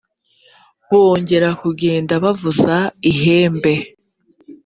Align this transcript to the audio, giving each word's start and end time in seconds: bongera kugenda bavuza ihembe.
bongera 0.89 1.49
kugenda 1.61 2.13
bavuza 2.23 2.75
ihembe. 3.11 3.73